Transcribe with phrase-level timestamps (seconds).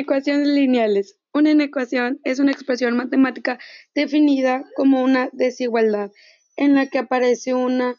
[0.00, 1.18] Inecuaciones lineales.
[1.34, 3.58] Una inecuación es una expresión matemática
[3.94, 6.10] definida como una desigualdad
[6.56, 7.96] en la que aparece una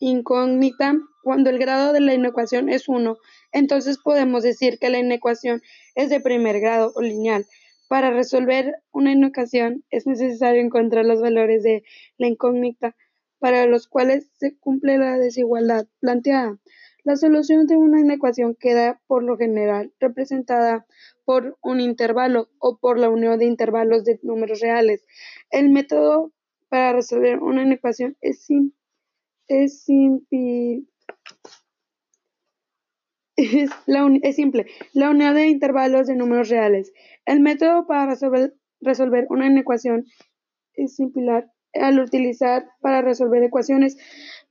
[0.00, 0.96] incógnita.
[1.22, 3.18] Cuando el grado de la inecuación es 1,
[3.52, 5.60] entonces podemos decir que la inecuación
[5.94, 7.44] es de primer grado o lineal.
[7.86, 11.84] Para resolver una inecuación es necesario encontrar los valores de
[12.16, 12.96] la incógnita
[13.40, 16.58] para los cuales se cumple la desigualdad planteada.
[17.04, 20.86] La solución de una inecuación queda, por lo general, representada
[21.24, 25.04] por un intervalo o por la unión de intervalos de números reales.
[25.50, 26.32] El método
[26.68, 28.46] para resolver una inecuación es,
[29.48, 30.86] es, simple.
[34.94, 36.92] La unión de intervalos de números reales.
[37.26, 38.14] El método para
[38.80, 40.06] resolver, una inecuación
[40.74, 43.96] es similar al utilizar para resolver ecuaciones,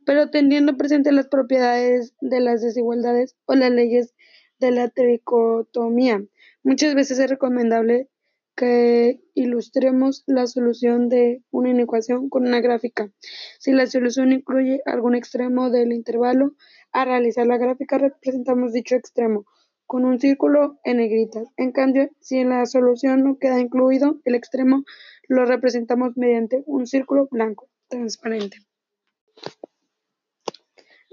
[0.05, 4.13] pero teniendo presente las propiedades de las desigualdades o las leyes
[4.59, 6.23] de la tricotomía.
[6.63, 8.09] Muchas veces es recomendable
[8.55, 13.11] que ilustremos la solución de una inecuación con una gráfica.
[13.59, 16.53] Si la solución incluye algún extremo del intervalo,
[16.91, 19.45] a realizar la gráfica representamos dicho extremo
[19.87, 21.47] con un círculo en negritas.
[21.57, 24.83] En cambio, si en la solución no queda incluido el extremo,
[25.27, 28.57] lo representamos mediante un círculo blanco transparente.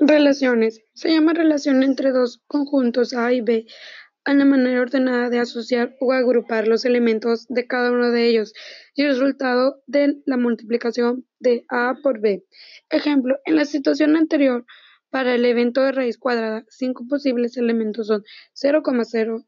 [0.01, 0.81] Relaciones.
[0.95, 3.67] Se llama relación entre dos conjuntos A y B
[4.25, 8.53] a la manera ordenada de asociar o agrupar los elementos de cada uno de ellos
[8.95, 12.45] y el resultado de la multiplicación de A por B.
[12.91, 14.67] Ejemplo, en la situación anterior,
[15.11, 18.23] para el evento de raíz cuadrada, cinco posibles elementos son
[18.55, 19.47] 0,0,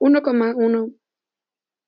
[0.00, 0.94] 1,1,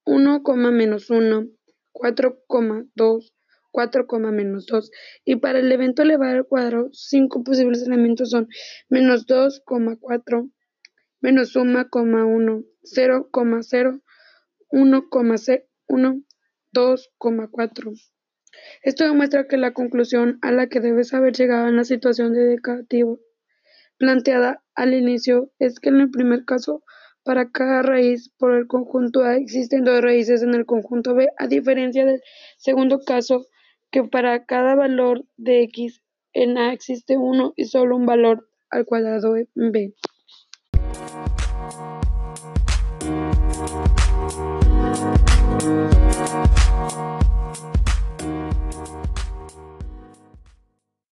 [0.05, 1.47] 1, menos 1,
[1.91, 3.33] 4,2,
[3.71, 4.91] 4, menos 2.
[5.25, 8.47] Y para el evento elevado al cuadrado, cinco posibles elementos son
[8.89, 10.51] menos 2,4,
[11.21, 14.01] menos 1,1, 0,0,
[14.71, 16.25] 1,1,
[16.73, 18.11] 2,4.
[18.83, 22.45] Esto demuestra que la conclusión a la que debes haber llegado en la situación de
[22.45, 23.19] decativo
[23.97, 26.83] planteada al inicio es que en el primer caso
[27.23, 31.47] para cada raíz por el conjunto A existen dos raíces en el conjunto B, a
[31.47, 32.21] diferencia del
[32.57, 33.45] segundo caso,
[33.91, 36.01] que para cada valor de x
[36.33, 39.93] en A existe uno y solo un valor al cuadrado en B.